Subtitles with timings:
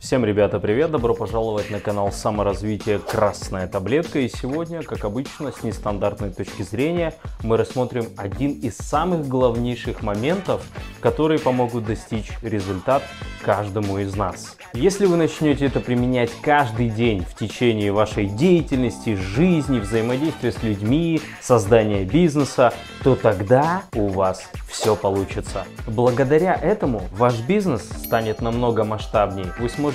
[0.00, 0.92] Всем, ребята, привет!
[0.92, 4.20] Добро пожаловать на канал саморазвития «Красная таблетка».
[4.20, 10.62] И сегодня, как обычно, с нестандартной точки зрения, мы рассмотрим один из самых главнейших моментов,
[11.00, 13.02] которые помогут достичь результат
[13.42, 14.56] каждому из нас.
[14.72, 21.20] Если вы начнете это применять каждый день в течение вашей деятельности, жизни, взаимодействия с людьми,
[21.40, 22.72] создания бизнеса,
[23.02, 25.64] то тогда у вас все получится.
[25.86, 29.52] Благодаря этому ваш бизнес станет намного масштабнее.
[29.58, 29.87] Вы сможете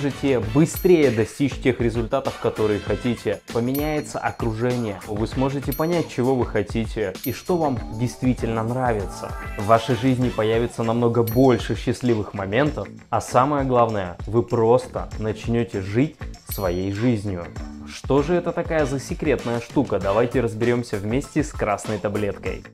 [0.54, 3.40] быстрее достичь тех результатов, которые хотите.
[3.52, 5.00] Поменяется окружение.
[5.06, 9.32] Вы сможете понять, чего вы хотите и что вам действительно нравится.
[9.58, 16.16] В вашей жизни появится намного больше счастливых моментов, а самое главное, вы просто начнете жить
[16.48, 17.46] своей жизнью.
[17.86, 20.00] Что же это такая за секретная штука?
[20.00, 22.64] Давайте разберемся вместе с красной таблеткой.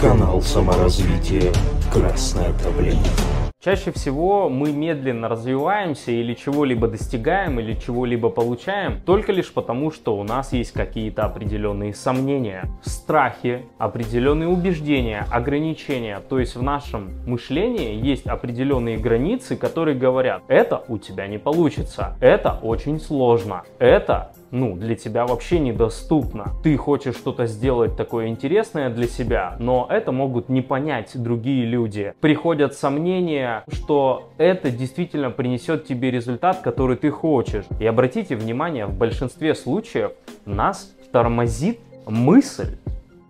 [0.00, 1.52] Канал саморазвития
[1.92, 3.39] «Красная таблетка».
[3.62, 10.16] Чаще всего мы медленно развиваемся или чего-либо достигаем, или чего-либо получаем только лишь потому, что
[10.16, 16.22] у нас есть какие-то определенные сомнения, страхи, определенные убеждения, ограничения.
[16.26, 22.16] То есть в нашем мышлении есть определенные границы, которые говорят, это у тебя не получится,
[22.22, 26.52] это очень сложно, это ну, для тебя вообще недоступно.
[26.62, 32.14] Ты хочешь что-то сделать такое интересное для себя, но это могут не понять другие люди.
[32.20, 37.64] Приходят сомнения, что это действительно принесет тебе результат, который ты хочешь.
[37.78, 40.12] И обратите внимание, в большинстве случаев
[40.44, 42.78] нас тормозит мысль.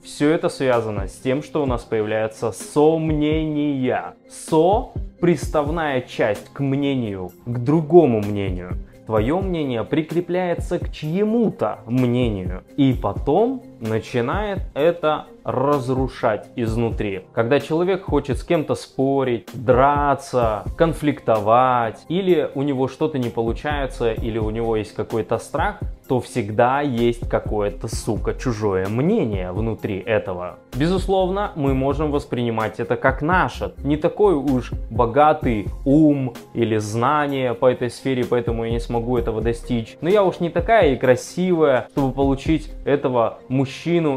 [0.03, 4.15] Все это связано с тем, что у нас появляются сомнения.
[4.29, 8.79] Со– приставная часть к мнению, к другому мнению
[9.11, 12.63] твое мнение прикрепляется к чьему-то мнению.
[12.77, 17.23] И потом начинает это разрушать изнутри.
[17.33, 24.39] Когда человек хочет с кем-то спорить, драться, конфликтовать, или у него что-то не получается, или
[24.39, 30.59] у него есть какой-то страх, то всегда есть какое-то, сука, чужое мнение внутри этого.
[30.75, 33.75] Безусловно, мы можем воспринимать это как наше.
[33.85, 39.41] Не такой уж богатый ум или знание по этой сфере, поэтому я не смогу этого
[39.41, 39.97] достичь.
[40.01, 43.70] Но я уж не такая и красивая, чтобы получить этого мужчину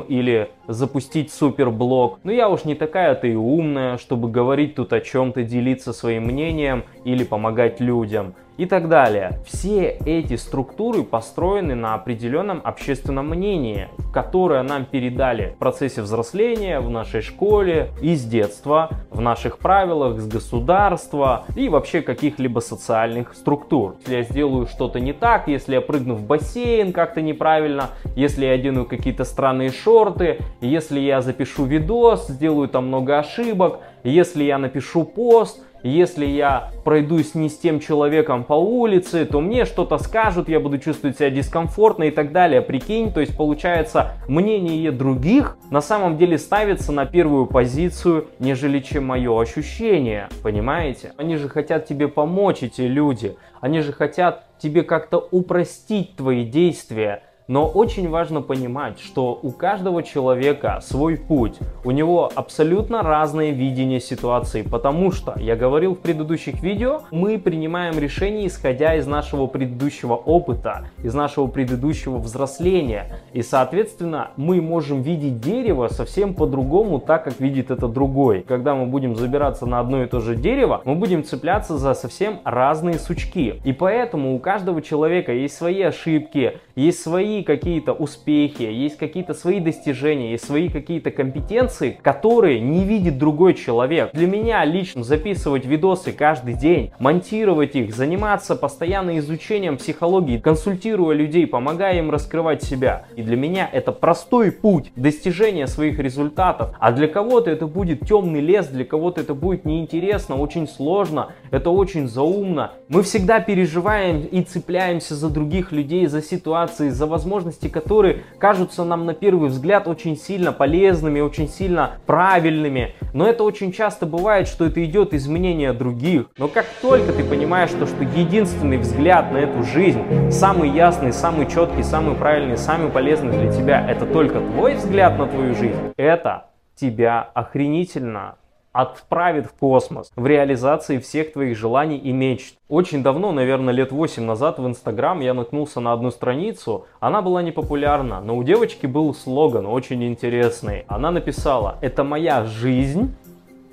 [0.08, 2.20] или запустить суперблог.
[2.24, 6.84] Но я уж не такая-то и умная, чтобы говорить тут о чем-то, делиться своим мнением
[7.06, 9.40] или помогать людям и так далее.
[9.46, 16.90] Все эти структуры построены на определенном общественном мнении, которое нам передали в процессе взросления, в
[16.90, 23.96] нашей школе, из детства, в наших правилах, с государства и вообще каких-либо социальных структур.
[24.06, 28.52] Если я сделаю что-то не так, если я прыгну в бассейн как-то неправильно, если я
[28.52, 35.06] одену какие-то странные шорты, если я запишу видос, сделаю там много ошибок, если я напишу
[35.06, 40.60] пост, если я пройдусь не с тем человеком по улице, то мне что-то скажут, я
[40.60, 42.62] буду чувствовать себя дискомфортно и так далее.
[42.62, 49.06] Прикинь, то есть получается мнение других на самом деле ставится на первую позицию, нежели чем
[49.06, 51.14] мое ощущение, понимаете?
[51.18, 53.36] Они же хотят тебе помочь, эти люди.
[53.60, 60.04] Они же хотят тебе как-то упростить твои действия но очень важно понимать, что у каждого
[60.04, 66.62] человека свой путь, у него абсолютно разное видение ситуации, потому что, я говорил в предыдущих
[66.62, 74.32] видео, мы принимаем решения исходя из нашего предыдущего опыта, из нашего предыдущего взросления, и соответственно
[74.38, 78.46] мы можем видеть дерево совсем по-другому, так как видит это другой.
[78.48, 82.40] Когда мы будем забираться на одно и то же дерево, мы будем цепляться за совсем
[82.44, 88.64] разные сучки, и поэтому у каждого человека есть свои ошибки, есть свои свои какие-то успехи,
[88.64, 94.12] есть какие-то свои достижения, есть свои какие-то компетенции, которые не видит другой человек.
[94.14, 101.48] Для меня лично записывать видосы каждый день, монтировать их, заниматься постоянно изучением психологии, консультируя людей,
[101.48, 103.06] помогая им раскрывать себя.
[103.16, 106.76] И для меня это простой путь достижения своих результатов.
[106.80, 111.72] А для кого-то это будет темный лес, для кого-то это будет неинтересно, очень сложно, это
[111.72, 112.74] очень заумно.
[112.90, 118.84] Мы всегда переживаем и цепляемся за других людей, за ситуации, за возможности возможности, которые кажутся
[118.84, 122.96] нам на первый взгляд очень сильно полезными, очень сильно правильными.
[123.14, 126.26] Но это очень часто бывает, что это идет из мнения других.
[126.38, 131.48] Но как только ты понимаешь, то, что единственный взгляд на эту жизнь, самый ясный, самый
[131.48, 136.48] четкий, самый правильный, самый полезный для тебя, это только твой взгляд на твою жизнь, это
[136.76, 138.36] тебя охренительно
[138.74, 142.58] отправит в космос в реализации всех твоих желаний и мечт.
[142.68, 146.86] Очень давно, наверное, лет 8 назад в Инстаграм я наткнулся на одну страницу.
[147.00, 150.86] Она была не популярна, но у девочки был слоган очень интересный.
[150.88, 153.16] Она написала «Это моя жизнь,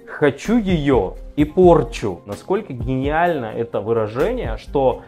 [0.07, 2.21] хочу ее и порчу.
[2.27, 5.01] Насколько гениально это выражение, что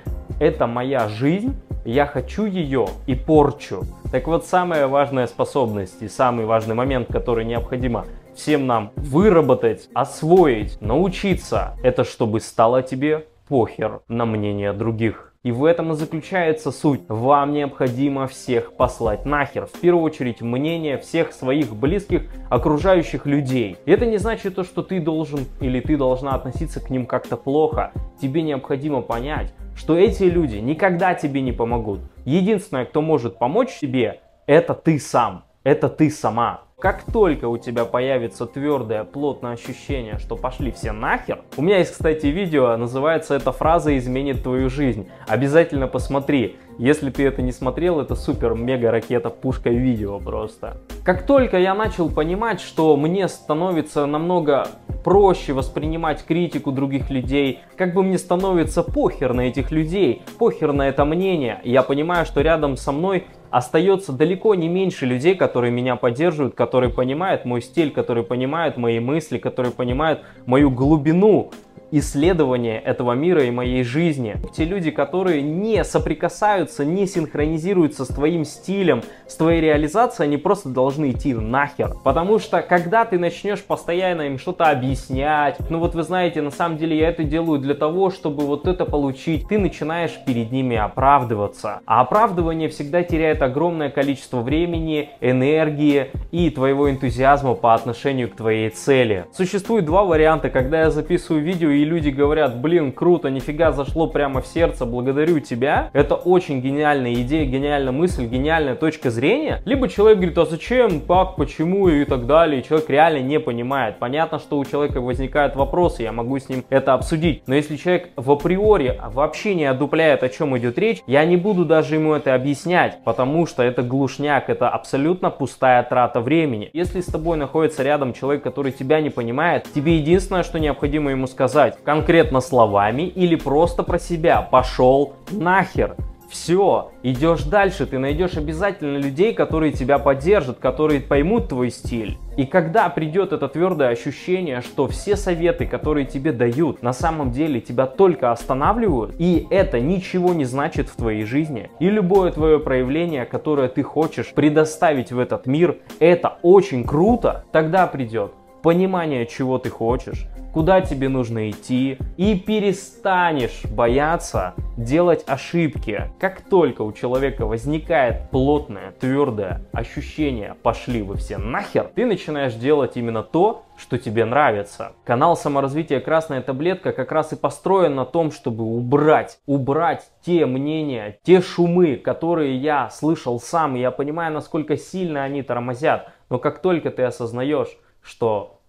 [0.43, 1.55] это моя жизнь,
[1.85, 3.85] я хочу ее и порчу.
[4.11, 10.81] Так вот, самая важная способность и самый важный момент, который необходимо всем нам выработать, освоить,
[10.81, 15.31] научиться, это чтобы стало тебе похер на мнение других.
[15.43, 17.00] И в этом и заключается суть.
[17.09, 19.67] Вам необходимо всех послать нахер.
[19.67, 23.77] В первую очередь мнение всех своих близких, окружающих людей.
[23.85, 27.37] И это не значит то, что ты должен или ты должна относиться к ним как-то
[27.37, 27.91] плохо.
[28.21, 31.99] Тебе необходимо понять, что эти люди никогда тебе не помогут.
[32.25, 35.43] Единственное, кто может помочь тебе, это ты сам.
[35.65, 36.62] Это ты сама.
[36.82, 41.93] Как только у тебя появится твердое, плотное ощущение, что пошли все нахер, у меня есть,
[41.93, 45.08] кстати, видео, называется эта фраза «Изменит твою жизнь».
[45.29, 46.56] Обязательно посмотри.
[46.79, 50.79] Если ты это не смотрел, это супер мега ракета пушка видео просто.
[51.05, 54.67] Как только я начал понимать, что мне становится намного
[55.05, 60.88] проще воспринимать критику других людей, как бы мне становится похер на этих людей, похер на
[60.88, 65.95] это мнение, я понимаю, что рядом со мной остается далеко не меньше людей, которые меня
[65.97, 71.51] поддерживают, которые понимают мой стиль, которые понимают мои мысли, которые понимают мою глубину
[71.93, 74.37] исследования этого мира и моей жизни.
[74.56, 80.71] Те люди, которые не соприкасаются, не синхронизируются с твоим стилем, с твоей реализацией, они просто
[80.71, 81.94] должны идти нахер.
[82.03, 86.79] Потому что когда ты начнешь постоянно им что-то объяснять, ну вот вы знаете, на самом
[86.79, 91.81] деле я это делаю для того, чтобы вот это получить, ты начинаешь перед ними оправдываться.
[91.85, 98.71] А оправдывание всегда теряет огромное количество времени, энергии и твоего энтузиазма по отношению к твоей
[98.71, 99.27] цели.
[99.33, 104.40] Существует два варианта, когда я записываю видео и люди говорят, блин, круто, нифига зашло прямо
[104.40, 105.90] в сердце, благодарю тебя.
[105.93, 109.61] Это очень гениальная идея, гениальная мысль, гениальная точка зрения.
[109.64, 112.61] Либо человек говорит, а зачем, как, почему и так далее.
[112.61, 113.99] И человек реально не понимает.
[113.99, 117.43] Понятно, что у человека возникают вопросы, я могу с ним это обсудить.
[117.46, 121.64] Но если человек в априори вообще не одупляет, о чем идет речь, я не буду
[121.64, 126.70] даже ему это объяснять, потому что это глушняк, это абсолютно пустая трата времени.
[126.73, 131.26] Если с тобой находится рядом человек, который тебя не понимает, тебе единственное, что необходимо ему
[131.26, 134.43] сказать, сказать конкретно словами или просто про себя.
[134.43, 135.97] Пошел нахер.
[136.31, 142.17] Все, идешь дальше, ты найдешь обязательно людей, которые тебя поддержат, которые поймут твой стиль.
[142.39, 147.61] И когда придет это твердое ощущение, что все советы, которые тебе дают, на самом деле
[147.61, 153.27] тебя только останавливают, и это ничего не значит в твоей жизни, и любое твое проявление,
[153.27, 159.70] которое ты хочешь предоставить в этот мир, это очень круто, тогда придет понимание, чего ты
[159.70, 166.11] хочешь, куда тебе нужно идти, и перестанешь бояться делать ошибки.
[166.19, 172.97] Как только у человека возникает плотное, твердое ощущение «пошли вы все нахер», ты начинаешь делать
[172.97, 174.93] именно то, что тебе нравится.
[175.05, 181.19] Канал саморазвития «Красная таблетка» как раз и построен на том, чтобы убрать, убрать те мнения,
[181.23, 186.12] те шумы, которые я слышал сам, и я понимаю, насколько сильно они тормозят.
[186.29, 188.61] Но как только ты осознаешь, что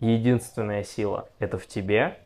[0.00, 2.18] единственная сила это в тебе,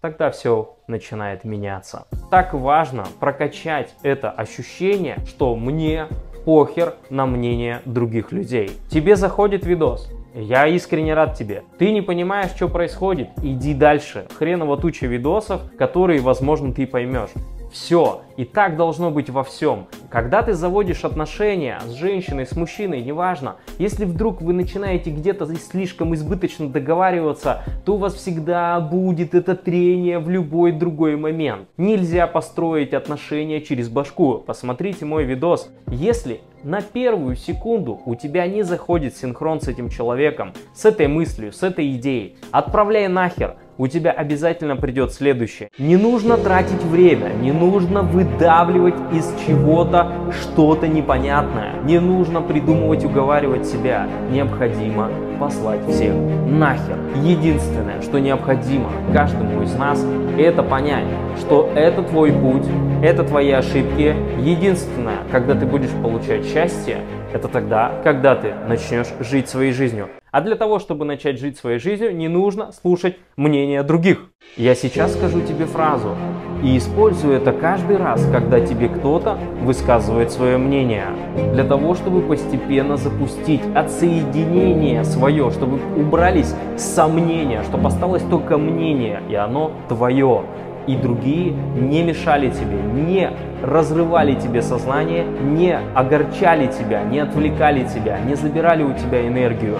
[0.00, 2.06] тогда все начинает меняться.
[2.30, 6.08] Так важно прокачать это ощущение, что мне
[6.44, 8.70] похер на мнение других людей.
[8.88, 11.64] Тебе заходит видос, я искренне рад тебе.
[11.78, 14.26] Ты не понимаешь, что происходит, иди дальше.
[14.38, 17.30] Хреново туча видосов, которые, возможно, ты поймешь.
[17.76, 18.22] Все.
[18.38, 19.86] И так должно быть во всем.
[20.10, 26.14] Когда ты заводишь отношения с женщиной, с мужчиной, неважно, если вдруг вы начинаете где-то слишком
[26.14, 31.68] избыточно договариваться, то у вас всегда будет это трение в любой другой момент.
[31.76, 34.38] Нельзя построить отношения через башку.
[34.38, 35.70] Посмотрите мой видос.
[35.88, 41.52] Если на первую секунду у тебя не заходит синхрон с этим человеком, с этой мыслью,
[41.52, 45.70] с этой идеей, отправляй нахер у тебя обязательно придет следующее.
[45.78, 53.66] Не нужно тратить время, не нужно выдавливать из чего-то что-то непонятное, не нужно придумывать, уговаривать
[53.66, 54.06] себя.
[54.30, 56.14] Необходимо послать всех
[56.46, 56.96] нахер.
[57.22, 60.04] Единственное, что необходимо каждому из нас,
[60.38, 61.06] это понять,
[61.38, 62.66] что это твой путь,
[63.02, 64.14] это твои ошибки.
[64.38, 66.98] Единственное, когда ты будешь получать счастье,
[67.32, 70.08] это тогда, когда ты начнешь жить своей жизнью.
[70.36, 74.32] А для того, чтобы начать жить своей жизнью, не нужно слушать мнение других.
[74.58, 76.14] Я сейчас скажу тебе фразу,
[76.62, 81.06] и используй это каждый раз, когда тебе кто-то высказывает свое мнение.
[81.54, 89.34] Для того, чтобы постепенно запустить отсоединение свое, чтобы убрались сомнения, чтобы осталось только мнение, и
[89.34, 90.42] оно твое
[90.86, 93.30] и другие не мешали тебе, не
[93.62, 99.78] разрывали тебе сознание, не огорчали тебя, не отвлекали тебя, не забирали у тебя энергию.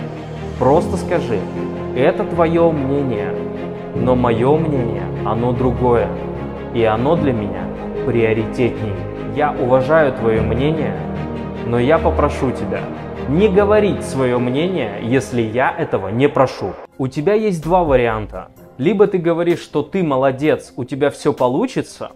[0.59, 1.39] Просто скажи,
[1.95, 3.35] это твое мнение,
[3.95, 6.09] Но мое мнение, оно другое.
[6.75, 7.65] И оно для меня
[8.07, 8.95] приоритетнее.
[9.35, 10.95] Я уважаю твое мнение,
[11.67, 12.81] но я попрошу тебя
[13.29, 16.73] не говорить свое мнение, если я этого не прошу.
[16.97, 18.49] У тебя есть два варианта.
[18.79, 22.13] Либо ты говоришь, что ты молодец, у тебя все получится,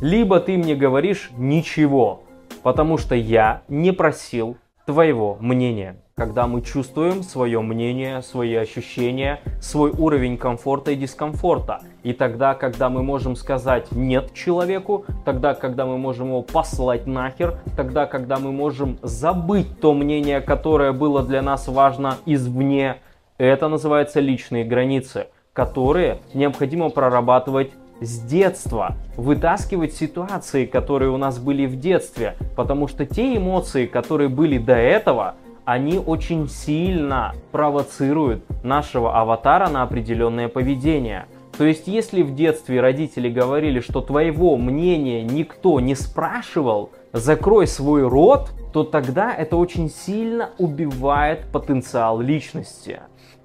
[0.00, 2.22] либо ты мне говоришь ничего,
[2.62, 5.96] потому что я не просил твоего мнения.
[6.16, 11.80] Когда мы чувствуем свое мнение, свои ощущения, свой уровень комфорта и дискомфорта.
[12.04, 17.58] И тогда, когда мы можем сказать нет человеку, тогда, когда мы можем его послать нахер,
[17.76, 22.98] тогда, когда мы можем забыть то мнение, которое было для нас важно извне,
[23.38, 27.70] это называется личные границы которые необходимо прорабатывать
[28.00, 34.28] с детства, вытаскивать ситуации, которые у нас были в детстве, потому что те эмоции, которые
[34.28, 35.34] были до этого,
[35.64, 41.26] они очень сильно провоцируют нашего аватара на определенное поведение.
[41.56, 48.06] То есть, если в детстве родители говорили, что твоего мнения никто не спрашивал, закрой свой
[48.06, 53.00] рот, то тогда это очень сильно убивает потенциал личности.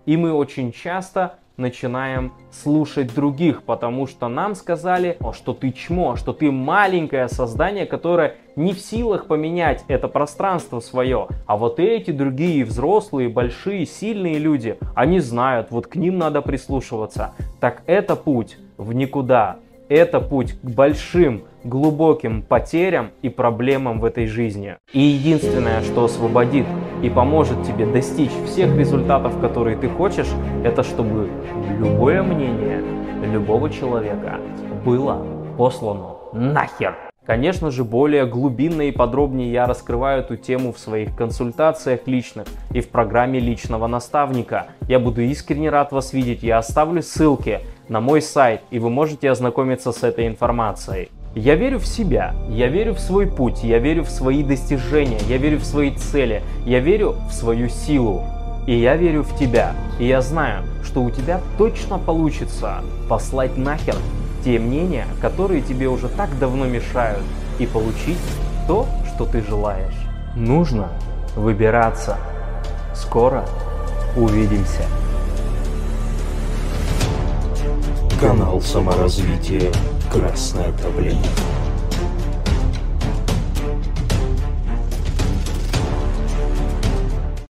[0.08, 6.34] И мы очень часто начинаем слушать других, потому что нам сказали, что ты чмо, что
[6.34, 11.28] ты маленькое создание, которое не в силах поменять это пространство свое.
[11.46, 17.34] А вот эти другие взрослые, большие, сильные люди, они знают, вот к ним надо прислушиваться.
[17.60, 19.58] Так это путь в никуда.
[19.90, 24.76] Это путь к большим, глубоким потерям и проблемам в этой жизни.
[24.94, 26.68] И единственное, что освободит
[27.02, 30.30] и поможет тебе достичь всех результатов, которые ты хочешь,
[30.64, 31.30] это чтобы
[31.80, 32.82] любое мнение
[33.26, 34.40] любого человека
[34.86, 35.26] было
[35.58, 36.96] послано нахер.
[37.26, 42.82] Конечно же, более глубинно и подробнее я раскрываю эту тему в своих консультациях личных и
[42.82, 44.70] в программе личного наставника.
[44.88, 49.30] Я буду искренне рад вас видеть, я оставлю ссылки на мой сайт, и вы можете
[49.30, 51.12] ознакомиться с этой информацией.
[51.36, 55.38] Я верю в себя, я верю в свой путь, я верю в свои достижения, я
[55.38, 58.24] верю в свои цели, я верю в свою силу.
[58.66, 59.74] И я верю в тебя.
[60.00, 63.96] И я знаю, что у тебя точно получится послать нахер
[64.44, 67.24] те мнения, которые тебе уже так давно мешают,
[67.60, 68.18] и получить
[68.68, 69.94] то, что ты желаешь.
[70.36, 70.90] Нужно
[71.36, 72.18] выбираться.
[72.96, 73.46] Скоро
[74.18, 74.84] увидимся.
[78.20, 79.72] Канал саморазвития
[80.12, 81.49] Красное правление.